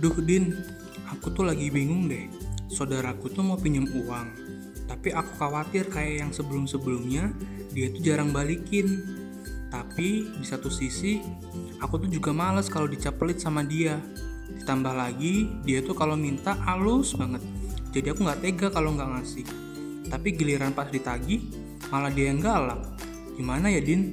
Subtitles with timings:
[0.00, 0.56] Duh Din,
[1.12, 2.24] aku tuh lagi bingung deh.
[2.72, 4.28] Saudaraku tuh mau pinjam uang,
[4.88, 7.30] tapi aku khawatir kayak yang sebelum-sebelumnya
[7.70, 9.04] dia tuh jarang balikin.
[9.70, 11.22] Tapi di satu sisi,
[11.78, 14.02] aku tuh juga males kalau dicap pelit sama dia.
[14.50, 17.44] Ditambah lagi, dia tuh kalau minta halus banget.
[17.94, 19.46] Jadi aku nggak tega kalau nggak ngasih.
[20.10, 21.46] Tapi giliran pas ditagih,
[21.94, 22.82] malah dia yang galak.
[23.38, 24.10] Gimana ya Din?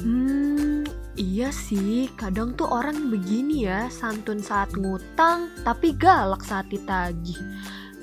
[0.00, 0.55] Hmm,
[1.16, 2.12] iya sih.
[2.14, 7.36] Kadang tuh orang begini ya, santun saat ngutang, tapi galak saat ditagih.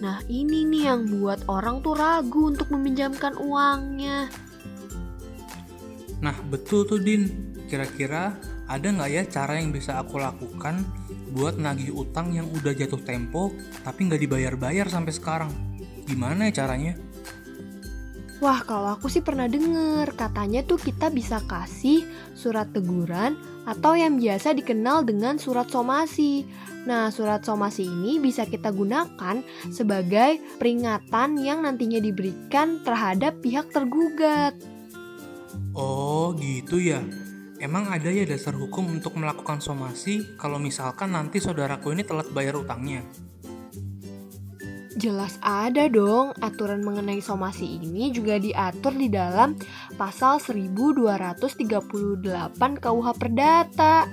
[0.03, 4.27] Nah ini nih yang buat orang tuh ragu untuk meminjamkan uangnya.
[6.19, 8.35] Nah betul tuh Din, kira-kira
[8.67, 10.83] ada nggak ya cara yang bisa aku lakukan
[11.31, 13.51] buat nagih utang yang udah jatuh tempo
[13.83, 15.51] tapi nggak dibayar-bayar sampai sekarang?
[16.03, 16.99] Gimana ya caranya?
[18.43, 22.03] Wah, kalau aku sih pernah denger, katanya tuh kita bisa kasih
[22.35, 26.43] surat teguran atau yang biasa dikenal dengan surat somasi.
[26.83, 29.39] Nah, surat somasi ini bisa kita gunakan
[29.71, 34.59] sebagai peringatan yang nantinya diberikan terhadap pihak tergugat.
[35.71, 36.99] Oh, gitu ya.
[37.63, 42.59] Emang ada ya dasar hukum untuk melakukan somasi kalau misalkan nanti saudaraku ini telat bayar
[42.59, 43.07] utangnya?
[44.93, 49.57] Jelas ada dong, aturan mengenai somasi ini juga diatur di dalam
[49.97, 52.21] pasal 1238
[52.77, 54.05] KUH Perdata.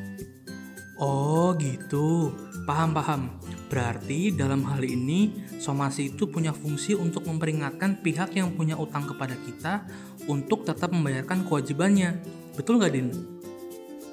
[0.97, 2.33] Oh gitu,
[2.65, 3.29] paham-paham.
[3.69, 9.37] Berarti dalam hal ini somasi itu punya fungsi untuk memperingatkan pihak yang punya utang kepada
[9.37, 9.85] kita
[10.33, 12.19] untuk tetap membayarkan kewajibannya.
[12.57, 13.09] Betul nggak, Din?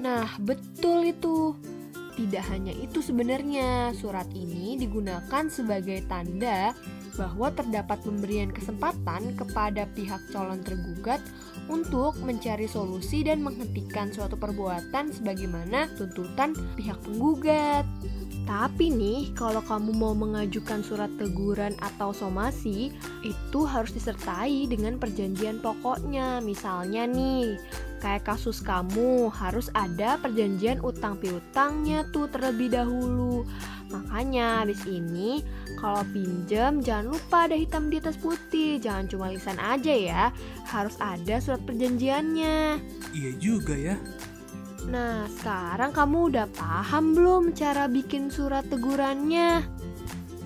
[0.04, 1.56] Nah, betul itu.
[2.18, 6.74] Tidak hanya itu sebenarnya, surat ini digunakan sebagai tanda
[7.18, 11.20] bahwa terdapat pemberian kesempatan kepada pihak calon tergugat
[11.68, 17.84] untuk mencari solusi dan menghentikan suatu perbuatan sebagaimana tuntutan pihak penggugat.
[18.48, 25.60] Tapi nih, kalau kamu mau mengajukan surat teguran atau somasi, itu harus disertai dengan perjanjian
[25.60, 26.40] pokoknya.
[26.40, 27.60] Misalnya nih,
[28.00, 33.44] kayak kasus kamu harus ada perjanjian utang piutangnya tuh terlebih dahulu.
[33.88, 35.40] Makanya habis ini
[35.80, 40.24] kalau pinjam jangan lupa ada hitam di atas putih, jangan cuma lisan aja ya.
[40.68, 42.82] Harus ada surat perjanjiannya.
[43.16, 43.96] Iya juga ya.
[44.88, 49.64] Nah, sekarang kamu udah paham belum cara bikin surat tegurannya?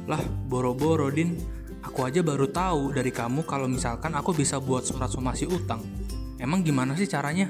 [0.10, 1.38] Lah, boro-boro, Din.
[1.82, 5.82] Aku aja baru tahu dari kamu kalau misalkan aku bisa buat surat somasi utang.
[6.42, 7.50] Emang gimana sih caranya?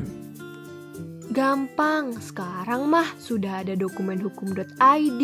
[1.31, 5.21] Gampang, sekarang mah sudah ada dokumen hukum.id.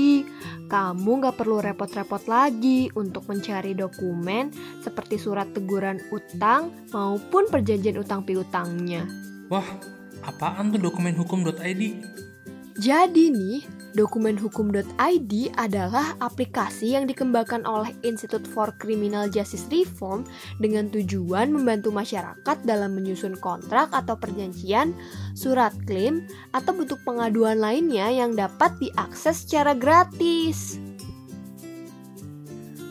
[0.72, 4.48] Kamu nggak perlu repot-repot lagi untuk mencari dokumen
[4.80, 9.04] seperti surat teguran utang maupun perjanjian utang piutangnya.
[9.52, 9.68] Wah,
[10.24, 11.84] apaan tuh dokumen hukum.id?
[12.80, 13.68] Jadi nih,
[13.98, 20.22] dokumen hukum.id adalah aplikasi yang dikembangkan oleh Institute for Criminal Justice Reform
[20.62, 24.94] dengan tujuan membantu masyarakat dalam menyusun kontrak atau perjanjian,
[25.34, 30.78] surat klaim, atau bentuk pengaduan lainnya yang dapat diakses secara gratis.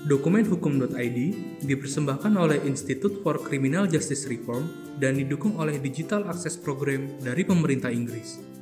[0.06, 1.18] Dokumen hukum.id
[1.66, 4.66] dipersembahkan oleh Institute for Criminal Justice Reform
[5.02, 8.56] dan didukung oleh Digital Access Program dari pemerintah Inggris.